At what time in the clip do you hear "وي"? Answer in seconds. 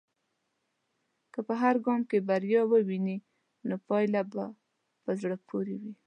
5.81-5.93